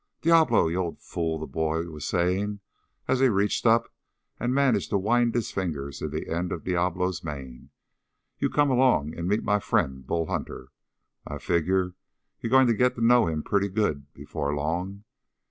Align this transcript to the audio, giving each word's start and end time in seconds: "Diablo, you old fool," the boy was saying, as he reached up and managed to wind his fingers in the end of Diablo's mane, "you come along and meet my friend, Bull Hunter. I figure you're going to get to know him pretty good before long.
"Diablo, 0.23 0.67
you 0.67 0.77
old 0.79 0.99
fool," 0.99 1.37
the 1.37 1.45
boy 1.45 1.83
was 1.83 2.07
saying, 2.07 2.59
as 3.07 3.19
he 3.19 3.29
reached 3.29 3.67
up 3.67 3.93
and 4.39 4.51
managed 4.51 4.89
to 4.89 4.97
wind 4.97 5.35
his 5.35 5.51
fingers 5.51 6.01
in 6.01 6.09
the 6.09 6.27
end 6.27 6.51
of 6.51 6.63
Diablo's 6.63 7.23
mane, 7.23 7.69
"you 8.39 8.49
come 8.49 8.71
along 8.71 9.15
and 9.15 9.27
meet 9.27 9.43
my 9.43 9.59
friend, 9.59 10.07
Bull 10.07 10.25
Hunter. 10.25 10.69
I 11.27 11.37
figure 11.37 11.93
you're 12.39 12.49
going 12.49 12.65
to 12.65 12.73
get 12.73 12.95
to 12.95 13.01
know 13.05 13.27
him 13.27 13.43
pretty 13.43 13.69
good 13.69 14.11
before 14.11 14.55
long. 14.55 15.03